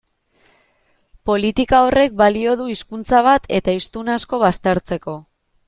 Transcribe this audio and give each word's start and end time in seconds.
Politika 1.31 1.81
horrek 1.89 2.17
balio 2.23 2.57
du 2.63 2.67
hizkuntza 2.73 3.21
bat 3.29 3.47
eta 3.61 3.79
hiztun 3.81 4.13
asko 4.17 4.43
baztertzeko. 4.49 5.19